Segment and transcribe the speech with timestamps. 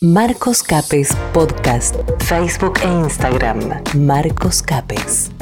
[0.00, 3.82] Marcos Capes Podcast, Facebook e Instagram.
[3.96, 5.32] Marcos Capes.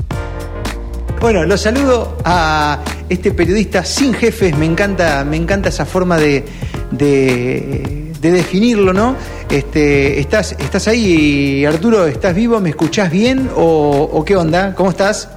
[1.21, 2.79] Bueno, los saludo a
[3.11, 4.57] este periodista sin jefes.
[4.57, 6.42] Me encanta, me encanta esa forma de,
[6.91, 9.14] de, de definirlo, ¿no?
[9.50, 12.07] Este, ¿estás, ¿Estás ahí, Arturo?
[12.07, 12.59] ¿Estás vivo?
[12.59, 13.50] ¿Me escuchás bien?
[13.54, 14.75] ¿O, o qué onda?
[14.75, 15.29] ¿Cómo estás?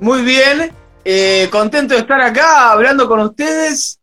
[0.00, 0.72] Muy bien,
[1.04, 3.95] eh, contento de estar acá hablando con ustedes.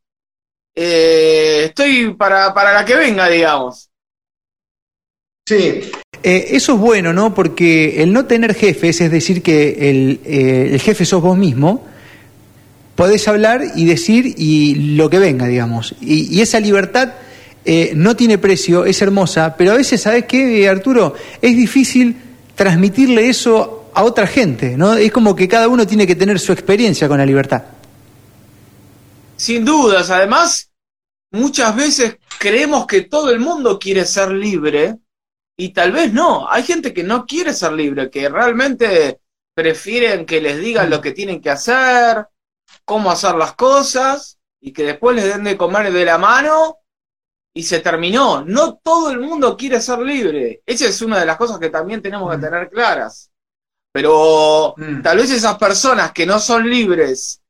[0.76, 3.90] Eh, estoy para, para la que venga, digamos.
[5.45, 5.91] Sí.
[6.23, 7.34] Eh, eso es bueno, ¿no?
[7.34, 11.86] Porque el no tener jefes, es decir, que el, eh, el jefe sos vos mismo,
[12.95, 15.95] podés hablar y decir y lo que venga, digamos.
[16.00, 17.14] Y, y esa libertad
[17.66, 21.14] eh, no tiene precio, es hermosa, pero a veces, ¿sabes qué, Arturo?
[21.42, 22.16] Es difícil
[22.55, 24.94] transmitirle eso a otra gente, ¿no?
[24.95, 27.64] Es como que cada uno tiene que tener su experiencia con la libertad.
[29.43, 30.71] Sin dudas, además,
[31.33, 34.99] muchas veces creemos que todo el mundo quiere ser libre
[35.57, 36.49] y tal vez no.
[36.49, 39.19] Hay gente que no quiere ser libre, que realmente
[39.53, 42.25] prefieren que les digan lo que tienen que hacer,
[42.85, 46.78] cómo hacer las cosas y que después les den de comer de la mano
[47.53, 48.45] y se terminó.
[48.45, 50.63] No todo el mundo quiere ser libre.
[50.66, 53.30] Esa es una de las cosas que también tenemos que tener claras.
[53.91, 55.02] Pero Mm.
[55.02, 57.42] tal vez esas personas que no son libres,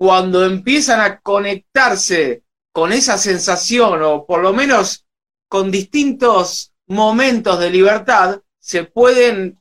[0.00, 5.04] cuando empiezan a conectarse con esa sensación, o por lo menos
[5.46, 9.60] con distintos momentos de libertad, se pueden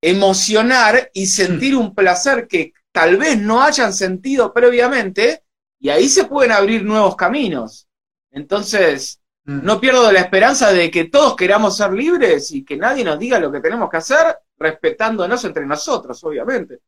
[0.00, 5.42] emocionar y sentir un placer que tal vez no hayan sentido previamente,
[5.78, 7.88] y ahí se pueden abrir nuevos caminos.
[8.30, 13.18] Entonces, no pierdo la esperanza de que todos queramos ser libres y que nadie nos
[13.18, 16.80] diga lo que tenemos que hacer, respetándonos entre nosotros, obviamente.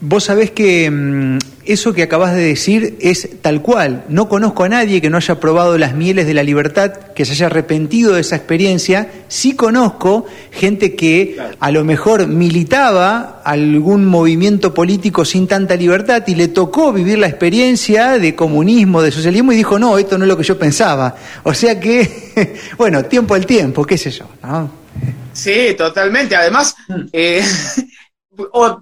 [0.00, 4.04] Vos sabés que mm, eso que acabas de decir es tal cual.
[4.08, 7.32] No conozco a nadie que no haya probado las mieles de la libertad, que se
[7.32, 9.10] haya arrepentido de esa experiencia.
[9.26, 16.36] Sí conozco gente que a lo mejor militaba algún movimiento político sin tanta libertad y
[16.36, 20.28] le tocó vivir la experiencia de comunismo, de socialismo y dijo, no, esto no es
[20.28, 21.16] lo que yo pensaba.
[21.42, 24.26] O sea que, bueno, tiempo al tiempo, qué sé yo.
[24.44, 24.70] ¿no?
[25.32, 26.36] Sí, totalmente.
[26.36, 26.76] Además,
[27.12, 27.42] eh,
[28.52, 28.80] o-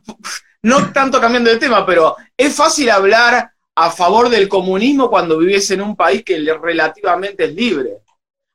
[0.66, 5.70] no tanto cambiando de tema, pero es fácil hablar a favor del comunismo cuando vivís
[5.70, 7.98] en un país que relativamente es libre.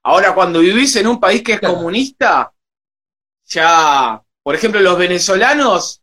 [0.03, 1.75] Ahora, cuando vivís en un país que es Claro.
[1.75, 2.51] comunista,
[3.45, 6.01] ya, por ejemplo, los venezolanos,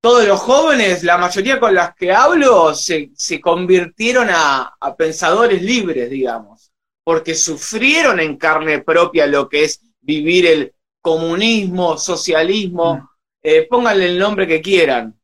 [0.00, 5.62] todos los jóvenes, la mayoría con las que hablo, se, se convirtieron a, a pensadores
[5.62, 6.72] libres, digamos,
[7.04, 13.10] porque sufrieron en carne propia lo que es vivir el comunismo, socialismo,
[13.42, 15.19] eh, pónganle el nombre que quieran,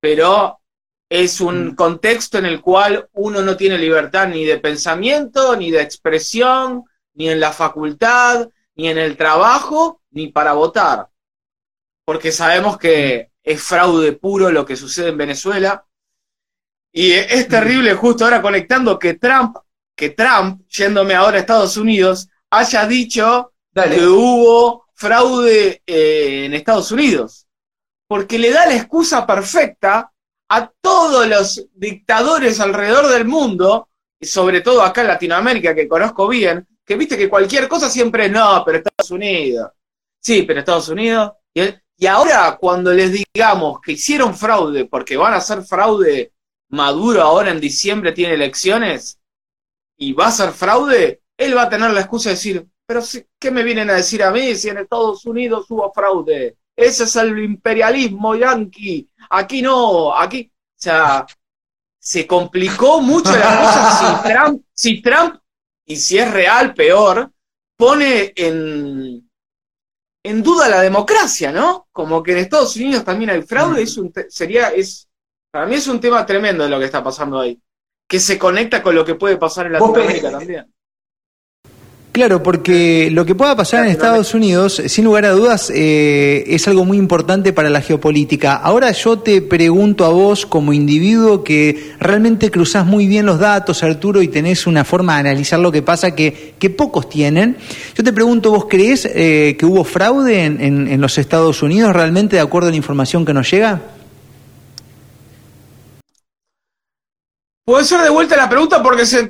[0.00, 0.60] pero
[1.08, 1.74] es un Mm.
[1.74, 7.30] contexto en el cual uno no tiene libertad ni de pensamiento, ni de expresión, ni
[7.30, 11.08] en la facultad, ni en el trabajo, ni para votar.
[12.04, 15.84] Porque sabemos que es fraude puro lo que sucede en Venezuela.
[16.92, 19.56] Y es terrible justo ahora conectando que Trump,
[19.96, 26.92] que Trump, yéndome ahora a Estados Unidos, haya dicho que hubo fraude eh, en Estados
[26.92, 27.47] Unidos.
[28.08, 30.10] Porque le da la excusa perfecta
[30.50, 33.88] a todos los dictadores alrededor del mundo,
[34.20, 38.26] y sobre todo acá en Latinoamérica, que conozco bien, que viste que cualquier cosa siempre
[38.26, 39.70] es, no, pero Estados Unidos.
[40.20, 41.32] Sí, pero Estados Unidos.
[41.54, 41.62] Y,
[41.98, 46.32] y ahora cuando les digamos que hicieron fraude, porque van a hacer fraude,
[46.70, 49.18] Maduro ahora en diciembre tiene elecciones,
[49.96, 53.24] y va a ser fraude, él va a tener la excusa de decir, pero si-
[53.38, 56.56] ¿qué me vienen a decir a mí si en Estados Unidos hubo fraude?
[56.78, 59.10] Ese es el imperialismo yanqui.
[59.30, 61.26] Aquí no, aquí, o sea,
[61.98, 65.40] se complicó mucho la cosa si Trump, si Trump,
[65.84, 67.32] y si es real, peor,
[67.76, 69.28] pone en,
[70.22, 71.88] en duda la democracia, ¿no?
[71.90, 75.08] Como que en Estados Unidos también hay fraude, es un sería, es,
[75.50, 77.60] para mí es un tema tremendo lo que está pasando ahí,
[78.06, 80.72] que se conecta con lo que puede pasar en Latinoamérica también.
[82.18, 86.66] Claro, porque lo que pueda pasar en Estados Unidos, sin lugar a dudas, eh, es
[86.66, 88.54] algo muy importante para la geopolítica.
[88.56, 93.84] Ahora yo te pregunto a vos, como individuo que realmente cruzás muy bien los datos,
[93.84, 97.56] Arturo, y tenés una forma de analizar lo que pasa que, que pocos tienen.
[97.96, 101.92] Yo te pregunto, ¿vos creés eh, que hubo fraude en, en- en los Estados Unidos
[101.94, 103.80] realmente de acuerdo a la información que nos llega?
[107.68, 109.26] Puede ser de vuelta la pregunta porque se,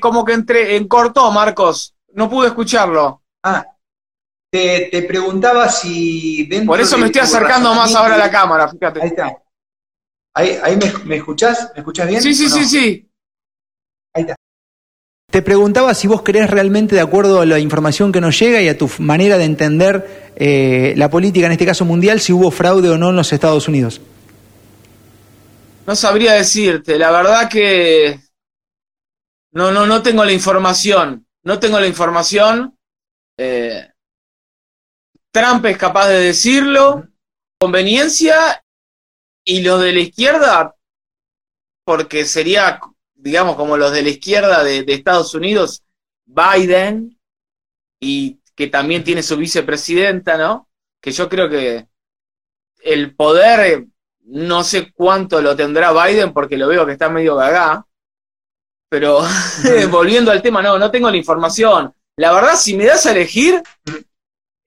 [0.00, 1.94] como que entre, encortó, Marcos.
[2.14, 3.20] No pude escucharlo.
[3.42, 3.66] Ah,
[4.50, 8.64] te, te preguntaba si dentro Por eso me estoy acercando más ahora a la cámara,
[8.64, 9.06] Ahí fíjate.
[9.06, 9.36] está.
[10.34, 12.22] Ahí, ahí me, me escuchás, ¿me escuchás bien?
[12.22, 12.56] Sí, sí, no?
[12.56, 13.10] sí, sí.
[15.30, 18.70] te preguntaba si vos crees realmente, de acuerdo a la información que nos llega y
[18.70, 22.88] a tu manera de entender eh, la política, en este caso mundial, si hubo fraude
[22.88, 24.00] o no en los Estados Unidos.
[25.86, 28.20] No sabría decirte, la verdad que
[29.52, 32.78] no, no, no tengo la información, no tengo la información.
[33.36, 33.90] Eh,
[35.30, 37.08] Trump es capaz de decirlo,
[37.58, 38.62] conveniencia,
[39.46, 40.74] y los de la izquierda,
[41.84, 42.80] porque sería
[43.24, 45.82] digamos, como los de la izquierda de, Estados Unidos,
[46.26, 47.18] Biden,
[47.98, 50.68] y que también tiene su vicepresidenta, ¿no?
[51.00, 51.88] Que yo creo que
[52.82, 53.86] el poder,
[54.24, 57.86] no sé cuánto lo tendrá Biden, porque lo veo que está medio gagá,
[58.88, 59.20] pero
[59.90, 61.92] volviendo al tema, no, no tengo la información.
[62.16, 63.62] La verdad, si me das a elegir,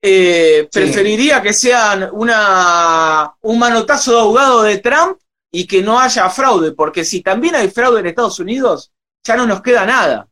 [0.02, 5.18] eh, preferiría que sean una, un manotazo de ahogado de Trump
[5.50, 8.92] y que no haya fraude, porque si también hay fraude en Estados Unidos,
[9.24, 10.28] ya no nos queda nada.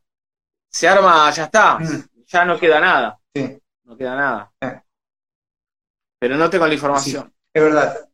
[0.69, 1.79] Se arma, ya está,
[2.27, 3.19] ya no queda nada.
[3.33, 3.59] Sí.
[3.83, 4.51] No queda nada.
[4.61, 4.81] Eh.
[6.19, 7.33] Pero no tengo la información.
[7.53, 8.07] es verdad.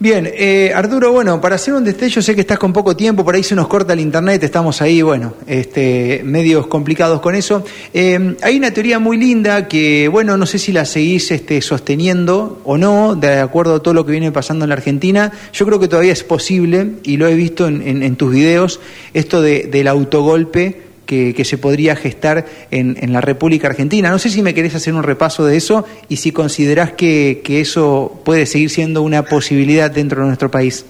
[0.00, 3.34] Bien, eh, Arturo, bueno, para hacer un destello sé que estás con poco tiempo, por
[3.34, 7.64] ahí se nos corta el internet, estamos ahí, bueno, este, medios complicados con eso.
[7.92, 12.60] Eh, hay una teoría muy linda que, bueno, no sé si la seguís este, sosteniendo
[12.64, 15.32] o no, de acuerdo a todo lo que viene pasando en la Argentina.
[15.52, 18.78] Yo creo que todavía es posible, y lo he visto en, tus videos,
[19.14, 24.10] esto de, del autogolpe que, se podría gestar en, la República Argentina.
[24.10, 28.20] No sé si me querés hacer un repaso de eso y si considerás que, eso
[28.26, 30.84] puede seguir siendo una posibilidad dentro de nuestro país.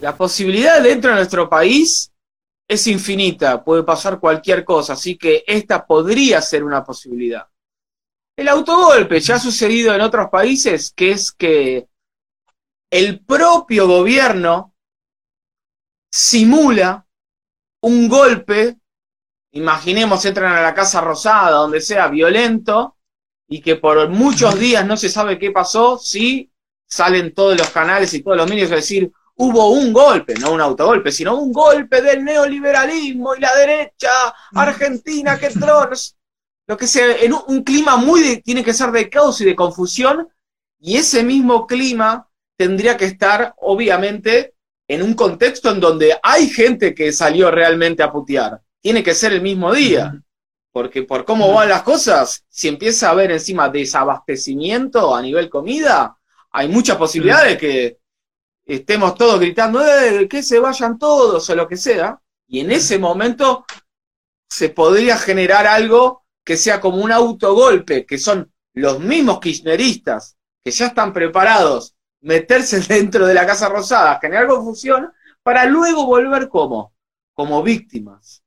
[0.00, 2.12] La posibilidad dentro de nuestro país
[2.68, 7.46] es infinita, puede pasar cualquier cosa, así que esta podría ser una posibilidad.
[8.36, 11.88] El autogolpe ya ha sucedido en otros países, que es que
[12.92, 14.72] el propio gobierno
[16.12, 17.06] simula
[17.82, 18.78] un golpe
[19.54, 22.96] imaginemos, entran a la Casa Rosada, donde sea violento,
[23.48, 26.50] y que por muchos días no se sabe qué pasó, sí
[26.86, 30.60] salen todos los canales y todos los medios a decir, hubo un golpe, no un
[30.60, 34.10] autogolpe, sino un golpe del neoliberalismo y la derecha
[34.54, 36.16] argentina que tronos,
[36.66, 40.28] lo que sea, en un, clima muy tiene que ser de caos y de confusión,
[40.80, 44.54] y ese mismo clima tendría que estar, obviamente,
[44.88, 49.32] en un contexto en donde hay gente que salió realmente a putear tiene que ser
[49.32, 50.20] el mismo día.
[50.70, 56.18] Porque por cómo van las cosas, si empieza a haber encima desabastecimiento a nivel comida,
[56.50, 57.98] hay muchas posibilidades de que
[58.66, 62.20] estemos todos gritando, eh, que se vayan todos o lo que sea.
[62.46, 63.64] Y en ese momento
[64.50, 70.72] se podría generar algo que sea como un autogolpe, que son los mismos kirchneristas que
[70.72, 75.10] ya están preparados meterse dentro de la Casa Rosada, generar confusión,
[75.42, 76.92] para luego volver como,
[77.32, 78.43] como víctimas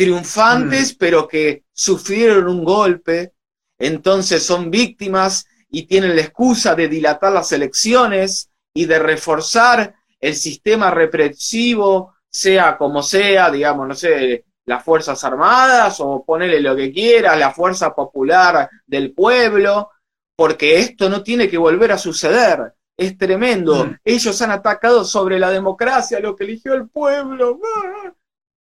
[0.00, 0.96] triunfantes, mm.
[0.98, 3.34] pero que sufrieron un golpe,
[3.78, 10.34] entonces son víctimas y tienen la excusa de dilatar las elecciones y de reforzar el
[10.36, 16.90] sistema represivo, sea como sea, digamos, no sé, las Fuerzas Armadas o ponerle lo que
[16.90, 19.90] quiera, la Fuerza Popular del pueblo,
[20.34, 22.72] porque esto no tiene que volver a suceder.
[22.96, 23.84] Es tremendo.
[23.84, 23.96] Mm.
[24.02, 27.60] Ellos han atacado sobre la democracia, lo que eligió el pueblo.
[27.84, 28.14] Ah,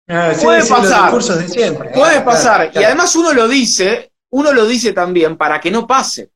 [0.06, 1.12] puede pasar.
[1.12, 2.72] Puede ah, pasar.
[2.74, 6.32] Y además uno lo dice, uno lo dice también para que no pase.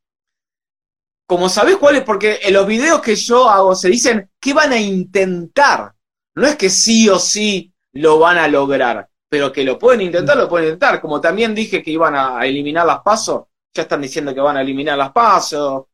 [1.28, 4.72] Como sabés cuál es, porque en los videos que yo hago se dicen que van
[4.72, 5.94] a intentar.
[6.36, 10.38] No es que sí o sí lo van a lograr, pero que lo pueden intentar,
[10.38, 11.02] lo pueden intentar.
[11.02, 14.62] Como también dije que iban a eliminar las pasos, ya están diciendo que van a
[14.62, 15.86] eliminar las pasos,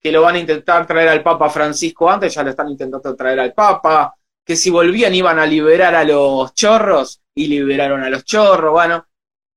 [0.00, 3.38] que lo van a intentar traer al Papa Francisco antes, ya lo están intentando traer
[3.38, 8.24] al Papa que si volvían iban a liberar a los chorros y liberaron a los
[8.24, 9.06] chorros, bueno,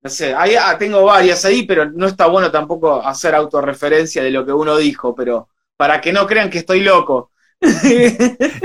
[0.01, 4.31] no sé, ahí, ah, tengo varias ahí, pero no está bueno tampoco hacer autorreferencia de
[4.31, 7.31] lo que uno dijo, pero para que no crean que estoy loco.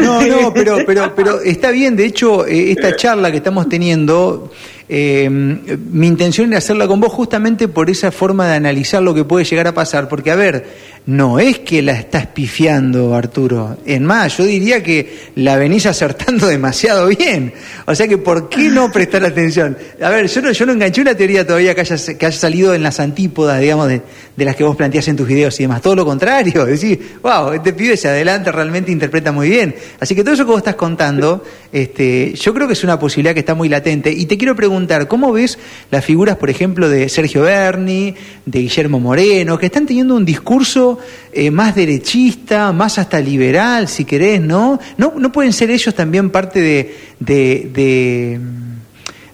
[0.01, 4.51] No, no, pero, pero, pero está bien, de hecho, eh, esta charla que estamos teniendo
[4.89, 9.25] eh, mi intención era hacerla con vos justamente por esa forma de analizar lo que
[9.25, 10.67] puede llegar a pasar, porque a ver,
[11.07, 13.79] no es que la estás pifiando, Arturo.
[13.87, 17.53] En más, yo diría que la venís acertando demasiado bien.
[17.87, 19.77] O sea que, ¿por qué no prestar atención?
[20.03, 22.83] A ver, yo no, yo no enganché una teoría todavía que haya, que salido en
[22.83, 24.03] las antípodas, digamos, de,
[24.37, 25.83] las que vos planteás en tus videos y demás.
[25.83, 26.65] Todo lo contrario.
[26.67, 29.75] Decir, wow, este pibe se adelanta, realmente interpreta muy bien.
[29.99, 31.43] Así que todo eso que vos estás contando,
[31.73, 34.13] este, yo creo que es una posibilidad que está muy latente.
[34.13, 35.59] Y te quiero preguntar, ¿cómo ves
[35.91, 38.15] las figuras, por ejemplo, de Sergio Berni,
[38.47, 40.90] de Guillermo Moreno, que están teniendo un discurso
[41.33, 44.81] eh, más derechista, más hasta liberal, si querés, ¿no?
[44.97, 45.15] ¿no?
[45.17, 48.41] ¿No pueden ser ellos también parte de,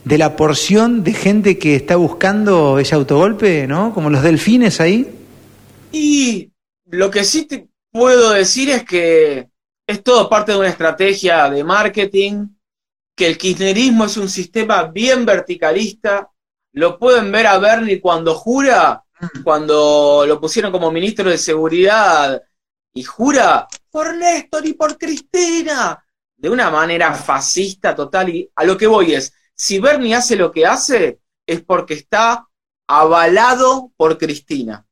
[0.06, 3.92] de la porción de gente que está buscando ese autogolpe, ¿no?
[3.92, 5.08] Como los delfines ahí.
[5.90, 6.50] Y
[6.84, 9.48] lo que sí te puedo decir es que
[9.86, 12.48] es todo parte de una estrategia de marketing,
[13.16, 16.30] que el kirchnerismo es un sistema bien verticalista.
[16.72, 19.02] Lo pueden ver a Bernie cuando jura.
[19.44, 22.42] Cuando lo pusieron como ministro de Seguridad,
[22.96, 26.02] y jura por Néstor y por Cristina,
[26.34, 28.30] de una manera fascista total.
[28.30, 32.46] Y a lo que voy es, si Bernie hace lo que hace, es porque está
[32.88, 34.86] avalado por Cristina.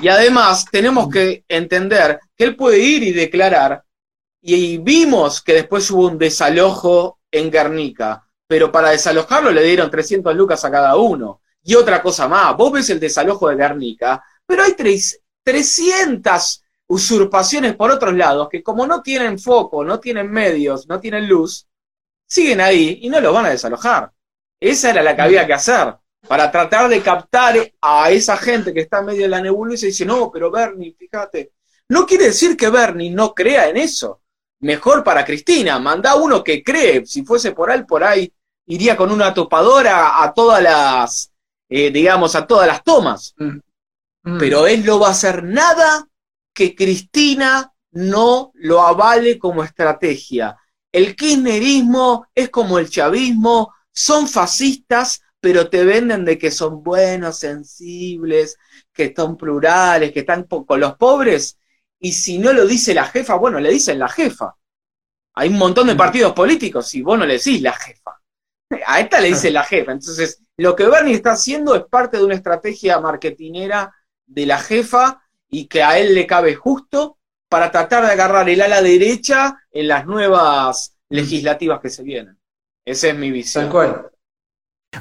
[0.00, 3.82] Y además tenemos que entender que él puede ir y declarar,
[4.40, 10.34] y vimos que después hubo un desalojo en Guernica, pero para desalojarlo le dieron 300
[10.36, 11.40] lucas a cada uno.
[11.68, 14.76] Y otra cosa más, vos ves el desalojo de Guernica, pero hay
[15.42, 21.28] 300 usurpaciones por otros lados que como no tienen foco, no tienen medios, no tienen
[21.28, 21.66] luz,
[22.24, 24.12] siguen ahí y no los van a desalojar.
[24.60, 25.96] Esa era la que había que hacer
[26.28, 29.88] para tratar de captar a esa gente que está en medio de la nebulosa y
[29.88, 31.52] dice, no, pero Bernie, fíjate.
[31.88, 34.22] No quiere decir que Bernie no crea en eso
[34.60, 35.80] mejor para Cristina.
[35.80, 38.32] Manda uno que cree, si fuese por él, por ahí
[38.66, 41.32] iría con una topadora a todas las,
[41.68, 43.34] eh, digamos, a todas las tomas.
[43.38, 43.58] Mm.
[44.22, 44.38] Mm.
[44.38, 46.06] Pero él no va a hacer nada
[46.52, 50.56] que Cristina no lo avale como estrategia.
[50.92, 57.38] El kirchnerismo es como el chavismo, son fascistas, pero te venden de que son buenos,
[57.38, 58.56] sensibles,
[58.92, 61.58] que son plurales, que están con los pobres
[61.98, 64.56] y si no lo dice la jefa, bueno, le dicen la jefa.
[65.34, 68.15] Hay un montón de partidos políticos y vos no le decís la jefa.
[68.86, 69.92] A esta le dice la jefa.
[69.92, 73.94] Entonces, lo que Bernie está haciendo es parte de una estrategia marketinera
[74.26, 77.18] de la jefa y que a él le cabe justo
[77.48, 82.36] para tratar de agarrar el ala derecha en las nuevas legislativas que se vienen.
[82.84, 83.70] Esa es mi visión.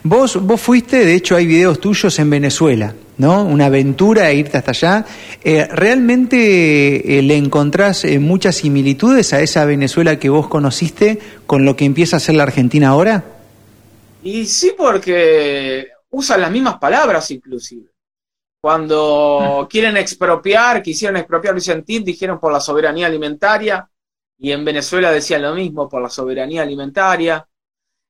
[0.03, 3.43] Vos, vos fuiste, de hecho hay videos tuyos en Venezuela, ¿no?
[3.43, 5.05] Una aventura irte hasta allá.
[5.43, 11.65] Eh, ¿Realmente eh, le encontrás eh, muchas similitudes a esa Venezuela que vos conociste con
[11.65, 13.34] lo que empieza a ser la Argentina ahora?
[14.25, 17.91] Y sí, porque usan las mismas palabras inclusive.
[18.59, 23.87] Cuando quieren expropiar, quisieron expropiar Vicentín, dijeron por la soberanía alimentaria,
[24.37, 27.47] y en Venezuela decían lo mismo, por la soberanía alimentaria.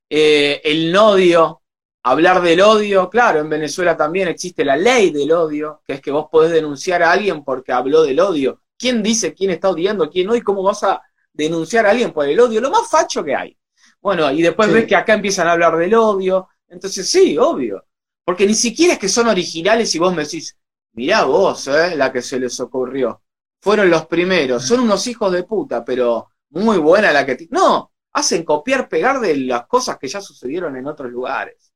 [0.08, 1.62] el nodio,
[2.08, 6.12] Hablar del odio, claro, en Venezuela también existe la ley del odio, que es que
[6.12, 8.62] vos podés denunciar a alguien porque habló del odio.
[8.78, 12.28] ¿Quién dice quién está odiando, quién no y cómo vas a denunciar a alguien por
[12.28, 12.60] el odio?
[12.60, 13.58] Lo más facho que hay.
[14.06, 16.46] Bueno, y después ves que acá empiezan a hablar del odio.
[16.68, 17.84] Entonces, sí, obvio.
[18.24, 20.56] Porque ni siquiera es que son originales y vos me decís,
[20.92, 23.20] mirá vos, eh, la que se les ocurrió.
[23.60, 27.48] Fueron los primeros, son unos hijos de puta, pero muy buena la que...
[27.50, 31.72] No, hacen copiar, pegar de las cosas que ya sucedieron en otros lugares.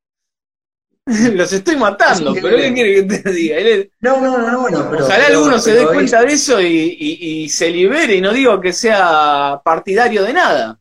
[1.35, 3.57] Los estoy matando, pero ¿qué quiere que te diga?
[4.03, 5.05] No, no, no, bueno, pero.
[5.05, 9.61] Ojalá alguno se dé cuenta de eso y, se libere, y no digo que sea
[9.65, 10.81] partidario de nada.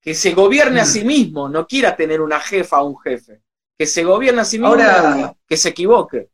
[0.00, 0.86] Que se gobierne a mm.
[0.86, 3.42] sí mismo, no quiera tener una jefa o un jefe.
[3.76, 6.30] Que se gobierne a sí mismo, que se equivoque.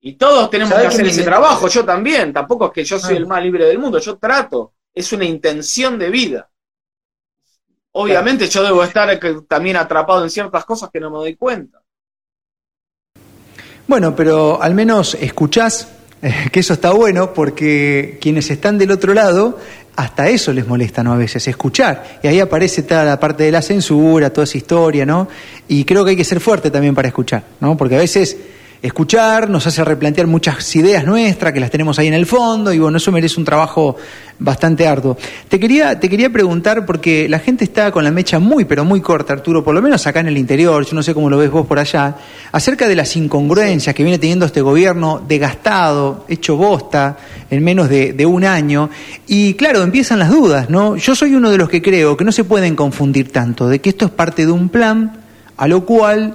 [0.00, 2.32] Y todos tenemos que hacer ese trabajo, yo también.
[2.32, 4.74] Tampoco es que yo soy el más libre del mundo, yo trato.
[4.94, 6.50] Es una intención de vida.
[7.92, 11.82] Obviamente yo debo estar también atrapado en ciertas cosas que no me doy cuenta.
[13.88, 15.88] Bueno, pero al menos escuchás,
[16.52, 19.58] que eso está bueno, porque quienes están del otro lado,
[19.98, 21.12] hasta eso les molesta, ¿no?
[21.12, 22.20] A veces, escuchar.
[22.22, 25.26] Y ahí aparece toda la parte de la censura, toda esa historia, ¿no?
[25.66, 27.76] Y creo que hay que ser fuerte también para escuchar, ¿no?
[27.76, 28.36] Porque a veces
[28.80, 32.78] escuchar, nos hace replantear muchas ideas nuestras que las tenemos ahí en el fondo y
[32.78, 33.96] bueno, eso merece un trabajo
[34.38, 35.16] bastante arduo.
[35.48, 39.00] Te quería, te quería preguntar, porque la gente está con la mecha muy, pero muy
[39.00, 41.50] corta, Arturo, por lo menos acá en el interior, yo no sé cómo lo ves
[41.50, 42.16] vos por allá,
[42.52, 47.16] acerca de las incongruencias que viene teniendo este gobierno desgastado, hecho bosta,
[47.50, 48.90] en menos de, de un año.
[49.26, 50.96] Y claro, empiezan las dudas, ¿no?
[50.96, 53.90] Yo soy uno de los que creo que no se pueden confundir tanto, de que
[53.90, 55.20] esto es parte de un plan
[55.56, 56.34] a lo cual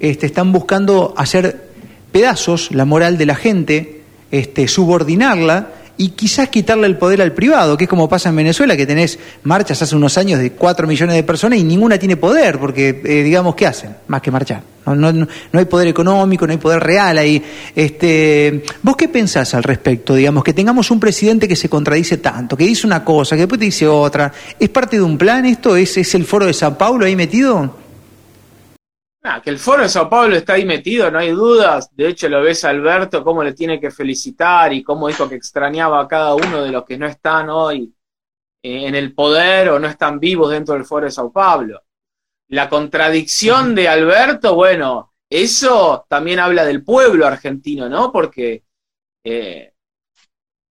[0.00, 1.71] este, están buscando hacer
[2.12, 7.76] pedazos la moral de la gente, este, subordinarla y quizás quitarle el poder al privado,
[7.76, 11.14] que es como pasa en Venezuela, que tenés marchas hace unos años de 4 millones
[11.14, 13.94] de personas y ninguna tiene poder, porque eh, digamos, ¿qué hacen?
[14.08, 14.62] Más que marchar.
[14.84, 17.40] No, no, no, hay poder económico, no hay poder real ahí.
[17.76, 20.14] Este, ¿Vos qué pensás al respecto?
[20.14, 23.60] Digamos, que tengamos un presidente que se contradice tanto, que dice una cosa, que después
[23.60, 24.32] te dice otra.
[24.58, 25.76] ¿Es parte de un plan esto?
[25.76, 27.81] ¿Es, es el foro de Sao Paulo ahí metido?
[29.24, 31.94] Ah, que el foro de Sao Paulo está ahí metido, no hay dudas.
[31.94, 35.36] De hecho, lo ves a Alberto, cómo le tiene que felicitar y cómo dijo que
[35.36, 37.94] extrañaba a cada uno de los que no están hoy
[38.62, 41.82] eh, en el poder o no están vivos dentro del foro de Sao Paulo.
[42.48, 48.12] la contradicción de Alberto, bueno, eso también habla del pueblo argentino, ¿no?
[48.12, 48.64] Porque
[49.24, 49.72] eh,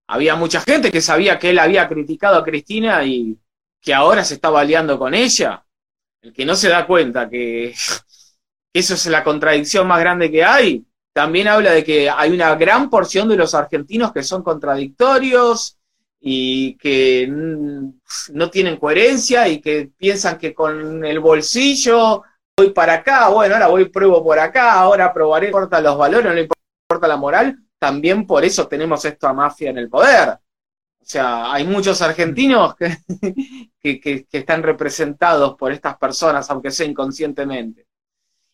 [0.07, 3.39] había mucha gente que sabía que él había criticado a Cristina y
[3.81, 5.65] que ahora se estaba aliando con ella.
[6.21, 7.73] El que no se da cuenta que
[8.73, 12.89] eso es la contradicción más grande que hay, también habla de que hay una gran
[12.89, 15.77] porción de los argentinos que son contradictorios
[16.21, 22.23] y que no tienen coherencia y que piensan que con el bolsillo
[22.55, 26.33] voy para acá, bueno, ahora voy pruebo por acá, ahora probaré, no importa los valores,
[26.33, 30.29] no importa la moral, también por eso tenemos esta mafia en el poder.
[30.29, 32.97] O sea, hay muchos argentinos que,
[33.99, 37.87] que están representados por estas personas, aunque sea inconscientemente.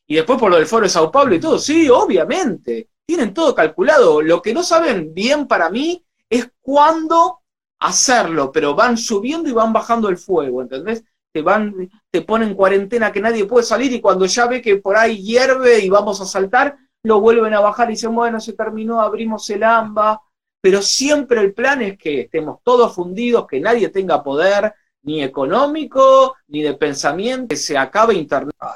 [0.08, 3.54] Y después por lo del Foro de Sao Paulo y todo, sí, obviamente, tienen todo
[3.54, 4.22] calculado.
[4.22, 7.42] Lo que no saben bien para mí es cuándo
[7.80, 11.04] hacerlo, pero van subiendo y van bajando el fuego, ¿entendés?
[11.32, 14.96] Te van, te ponen cuarentena que nadie puede salir y cuando ya ve que por
[14.96, 19.02] ahí hierve y vamos a saltar, lo vuelven a bajar y dicen, bueno, se terminó,
[19.02, 20.22] abrimos el AMBA,
[20.62, 24.74] pero siempre el plan es que estemos todos fundidos, que nadie tenga poder,
[25.04, 28.76] ni económico, ni de pensamiento, que se acabe Internet, ah,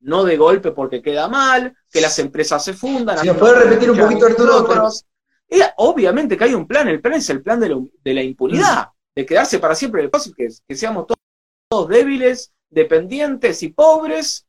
[0.00, 3.18] no de golpe porque queda mal, que las empresas se fundan.
[3.18, 4.90] Si nos puede repetir un poquito, Arturo.
[5.76, 9.58] obviamente que hay un plan, el plan es el plan de, la impunidad, de quedarse
[9.58, 11.06] para siempre en el paso, que, que seamos
[11.68, 14.46] todos, débiles, dependientes y pobres,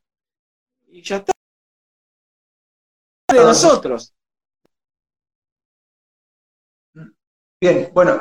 [0.88, 1.32] y ya está.
[3.28, 4.12] De nosotros.
[7.60, 8.18] Bien, bueno,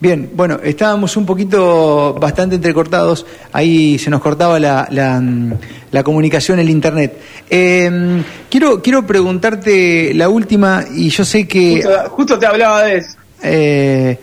[0.00, 6.68] Bien, bueno, estábamos un poquito bastante entrecortados, ahí se nos cortaba la, la, comunicación, el
[6.68, 7.18] internet.
[7.48, 11.82] Em, quiero, quiero preguntarte la última, y yo sé que...
[12.10, 13.16] Justo, te hablaba de eso.
[13.42, 14.18] Eh,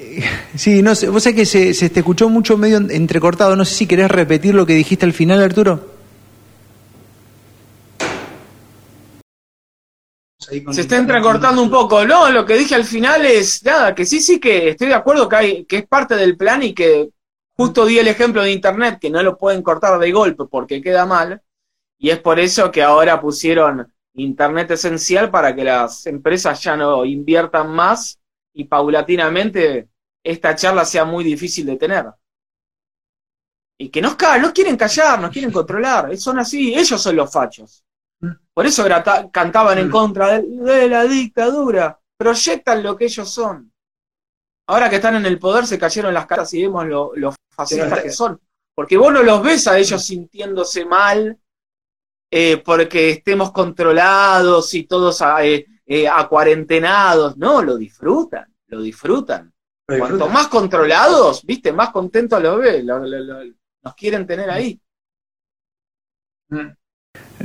[0.56, 3.74] sí, no sé, vos sabés que se, se te escuchó mucho medio entrecortado, no sé
[3.74, 5.99] si querés repetir lo que dijiste al final, Arturo.
[10.72, 12.04] Se está entrecortando un poco.
[12.04, 15.28] No, lo que dije al final es, nada, que sí, sí que estoy de acuerdo
[15.28, 17.10] que, hay, que es parte del plan y que
[17.56, 21.06] justo di el ejemplo de Internet, que no lo pueden cortar de golpe porque queda
[21.06, 21.42] mal,
[21.98, 27.04] y es por eso que ahora pusieron Internet esencial para que las empresas ya no
[27.04, 28.18] inviertan más
[28.54, 29.88] y paulatinamente
[30.22, 32.06] esta charla sea muy difícil de tener.
[33.78, 37.84] Y que nos, no quieren callar, nos quieren controlar, son así, ellos son los fachos.
[38.60, 38.84] Por eso
[39.32, 39.90] cantaban en mm.
[39.90, 41.98] contra de, la dictadura.
[42.14, 43.72] Proyectan lo que ellos son.
[44.66, 48.10] Ahora que están en el poder se cayeron las caras y vemos lo, fascistas que
[48.10, 48.38] son.
[48.74, 51.38] Porque vos no los ves a ellos sintiéndose mal
[52.30, 57.38] eh, porque estemos controlados y todos eh, eh, acuarentenados.
[57.38, 59.54] No, lo disfrutan, lo disfrutan.
[59.86, 64.78] Cuanto más controlados, viste, más contentos los ves, nos quieren tener ahí.
[66.50, 66.72] Mm.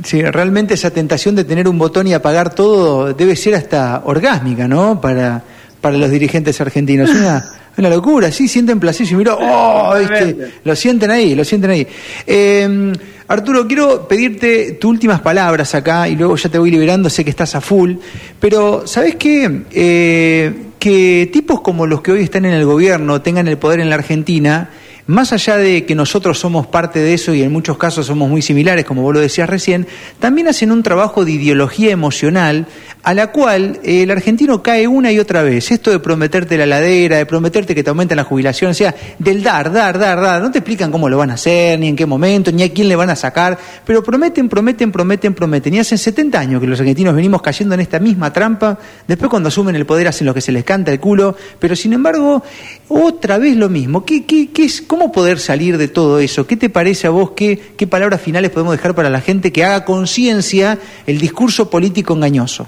[0.04, 4.68] Sí, realmente esa tentación de tener un botón y apagar todo debe ser hasta orgásmica,
[4.68, 5.00] ¿no?
[5.00, 5.42] Para,
[5.80, 7.10] para los dirigentes argentinos.
[7.10, 7.44] Una,
[7.78, 9.06] una locura, sí, sienten placer.
[9.10, 11.86] Y mira, oh, este, lo sienten ahí, lo sienten ahí.
[12.26, 12.92] Em,
[13.28, 17.30] Arturo, quiero pedirte tus últimas palabras acá y luego ya te voy liberando, sé que
[17.30, 17.94] estás a full,
[18.38, 19.62] pero ¿sabes qué?
[19.72, 23.88] Eh, que tipos como los que hoy están en el gobierno tengan el poder en
[23.88, 24.70] la Argentina
[25.06, 28.42] más allá de que nosotros somos parte de eso y en muchos casos somos muy
[28.42, 29.86] similares, como vos lo decías recién,
[30.18, 32.66] también hacen un trabajo de ideología emocional
[33.06, 35.70] a la cual el argentino cae una y otra vez.
[35.70, 39.44] Esto de prometerte la ladera, de prometerte que te aumenten la jubilación, o sea, del
[39.44, 40.42] dar, dar, dar, dar.
[40.42, 42.88] No te explican cómo lo van a hacer, ni en qué momento, ni a quién
[42.88, 45.74] le van a sacar, pero prometen, prometen, prometen, prometen.
[45.74, 48.76] Y hacen 70 años que los argentinos venimos cayendo en esta misma trampa.
[49.06, 51.92] Después cuando asumen el poder hacen lo que se les canta el culo, pero sin
[51.92, 52.42] embargo,
[52.88, 54.04] otra vez lo mismo.
[54.04, 54.82] ¿Qué, qué, qué es?
[54.82, 56.48] ¿Cómo poder salir de todo eso?
[56.48, 57.30] ¿Qué te parece a vos?
[57.36, 62.12] ¿Qué, qué palabras finales podemos dejar para la gente que haga conciencia el discurso político
[62.12, 62.66] engañoso?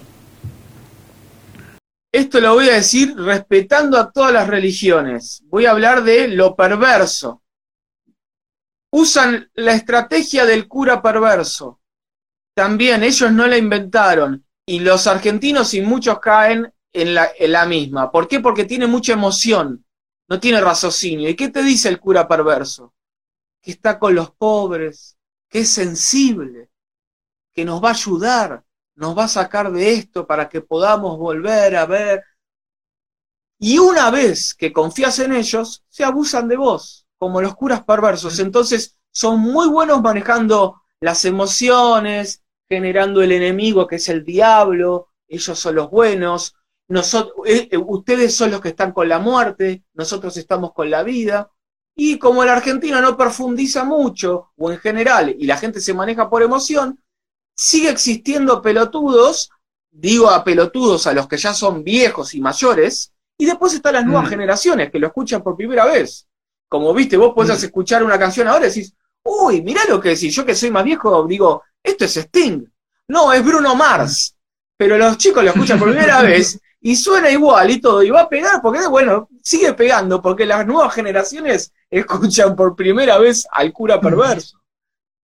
[2.12, 5.42] Esto lo voy a decir respetando a todas las religiones.
[5.46, 7.42] Voy a hablar de lo perverso.
[8.90, 11.80] Usan la estrategia del cura perverso.
[12.54, 14.44] También ellos no la inventaron.
[14.66, 18.10] Y los argentinos y muchos caen en la, en la misma.
[18.10, 18.40] ¿Por qué?
[18.40, 19.84] Porque tiene mucha emoción
[20.28, 21.28] no tiene raciocinio.
[21.28, 22.94] ¿Y qué te dice el cura perverso?
[23.62, 25.16] Que está con los pobres,
[25.48, 26.70] que es sensible,
[27.54, 28.64] que nos va a ayudar,
[28.98, 32.24] nos va a sacar de esto para que podamos volver a ver.
[33.60, 38.38] Y una vez que confías en ellos, se abusan de vos, como los curas perversos.
[38.40, 45.58] Entonces son muy buenos manejando las emociones, generando el enemigo que es el diablo, ellos
[45.58, 46.56] son los buenos,
[46.88, 51.02] nosotros, eh, eh, ustedes son los que están con la muerte, nosotros estamos con la
[51.02, 51.50] vida,
[52.00, 56.30] Y como el argentino no profundiza mucho, o en general, y la gente se maneja
[56.30, 57.00] por emoción,
[57.58, 59.50] sigue existiendo pelotudos,
[59.90, 64.04] digo a pelotudos a los que ya son viejos y mayores, y después están las
[64.06, 64.30] nuevas Mm.
[64.30, 66.28] generaciones que lo escuchan por primera vez.
[66.68, 67.64] Como viste, vos podés Mm.
[67.64, 68.94] escuchar una canción ahora y decís,
[69.24, 72.64] uy, mirá lo que decís, yo que soy más viejo, digo, esto es Sting.
[73.08, 74.36] No, es Bruno Mars.
[74.76, 78.20] Pero los chicos lo escuchan por primera vez y suena igual y todo, y va
[78.22, 83.72] a pegar porque, bueno, sigue pegando porque las nuevas generaciones escuchan por primera vez al
[83.72, 84.60] cura perverso.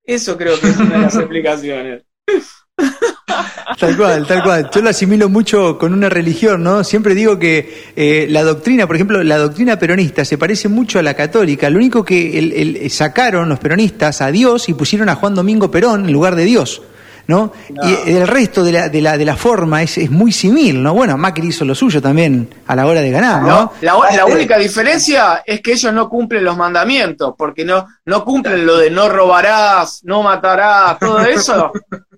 [0.02, 2.02] Eso creo que es una de las explicaciones.
[3.78, 4.70] Tal cual, tal cual.
[4.72, 6.84] Yo lo asimilo mucho con una religión, ¿no?
[6.84, 11.02] Siempre digo que eh, la doctrina, por ejemplo, la doctrina peronista se parece mucho a
[11.02, 11.68] la católica.
[11.70, 15.70] Lo único que el- el- sacaron los peronistas a Dios y pusieron a Juan Domingo
[15.70, 16.82] Perón en lugar de Dios.
[17.26, 17.52] ¿No?
[17.70, 17.88] No.
[17.88, 20.92] Y el resto de la, de la, de la forma es, es muy similar, ¿no?
[20.92, 23.48] Bueno, Macri hizo lo suyo también a la hora de ganar, ¿no?
[23.48, 23.72] ¿no?
[23.80, 28.66] La, la única diferencia es que ellos no cumplen los mandamientos, porque no, no cumplen
[28.66, 31.72] lo de no robarás, no matarás, todo eso.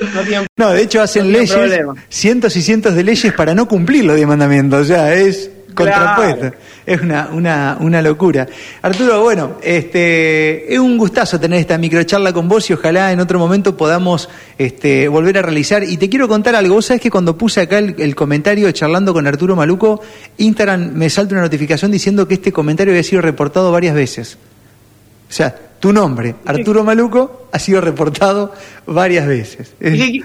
[0.00, 1.94] No tienen No, de hecho hacen No leyes, problema.
[2.08, 6.16] cientos y cientos de leyes para no cumplir los diez mandamientos, o sea, es Claro.
[6.16, 6.58] contrapuesto.
[6.84, 8.46] Es una, una, una locura.
[8.82, 13.38] Arturo, bueno, este, es un gustazo tener esta microcharla con vos y ojalá en otro
[13.38, 14.28] momento podamos
[14.58, 15.82] este, volver a realizar.
[15.82, 19.14] Y te quiero contar algo, vos sabés que cuando puse acá el, el comentario charlando
[19.14, 20.02] con Arturo Maluco,
[20.36, 24.36] Instagram me salta una notificación diciendo que este comentario había sido reportado varias veces.
[25.30, 28.54] O sea, tu nombre, Arturo Maluco, ha sido reportado
[28.86, 29.74] varias veces.
[29.80, 30.22] Es- ¿Qué,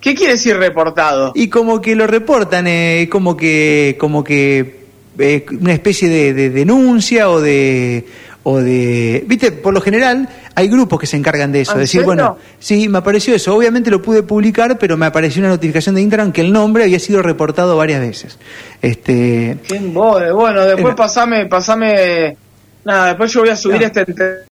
[0.00, 1.32] qué quiere decir reportado?
[1.34, 4.84] y como que lo reportan, eh, como que, como que
[5.18, 8.06] eh, una especie de, de denuncia o de,
[8.44, 11.80] o de, viste, por lo general hay grupos que se encargan de eso, ¿Ah, ¿En
[11.80, 15.96] decir, bueno, sí, me apareció eso, obviamente lo pude publicar, pero me apareció una notificación
[15.96, 18.38] de Instagram que el nombre había sido reportado varias veces.
[18.80, 20.30] Este, Qué embole.
[20.30, 22.36] Bueno, después Era- pasame, pasame.
[22.84, 23.86] Nada, después yo voy a subir No.
[23.88, 24.49] este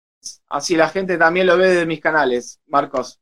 [0.49, 3.19] Así la gente también lo ve de mis canales, Marcos.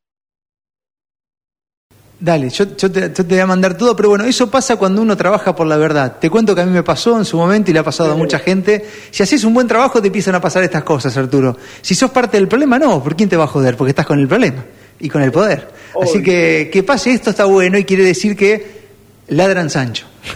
[2.19, 5.01] Dale, yo, yo te, yo te voy a mandar todo, pero bueno, eso pasa cuando
[5.01, 6.19] uno trabaja por la verdad.
[6.21, 8.15] Te cuento que a mí me pasó en su momento y le ha pasado a
[8.15, 8.87] mucha gente.
[9.11, 11.57] Si haces un buen trabajo te empiezan a pasar estas cosas, Arturo.
[11.81, 13.75] Si sos parte del problema, no, ¿por quién te va a joder?
[13.75, 14.63] Porque estás con el problema
[14.99, 15.67] y con el poder.
[16.01, 18.83] Así que que pase esto está bueno y quiere decir que
[19.27, 20.07] ladran Sancho.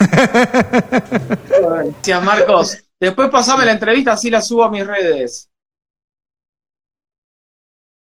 [1.61, 2.77] Gracias, Marcos.
[2.99, 5.49] Después pasame la entrevista, así la subo a mis redes.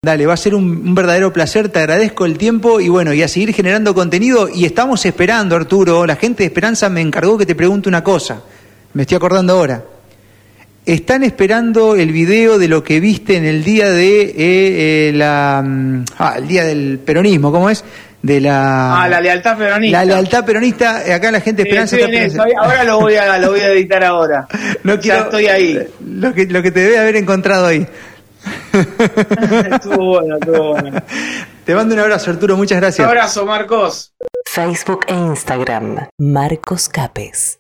[0.04, 3.24] Dale, va a ser un, un verdadero placer, te agradezco el tiempo y bueno, y
[3.24, 7.48] a seguir generando contenido y estamos esperando, Arturo, la gente de Esperanza me encargó que
[7.48, 8.44] te pregunte una cosa,
[8.94, 9.84] me estoy acordando ahora.
[10.86, 15.64] Están esperando el video de lo que viste en el día de eh, eh, la
[15.66, 17.84] mm, ah, el día del peronismo, ¿cómo es?
[18.22, 19.98] De la Ah, la lealtad peronista.
[19.98, 22.60] la lealtad peronista, eh, acá la gente de Sí, Esperanza estoy está eso.
[22.62, 24.48] Ahora lo voy a, lo voy a editar ahora.
[24.84, 25.80] No Ya quiero- estoy ahí.
[26.08, 27.86] Lo que, lo que te debe haber encontrado ahí.
[29.72, 31.02] estuvo bueno, estuvo bueno.
[31.66, 33.08] Te mando un abrazo, Arturo, muchas Un gracias.
[33.08, 34.14] abrazo, Marcos.
[34.46, 37.60] Facebook e Instagram, Marcos Capes.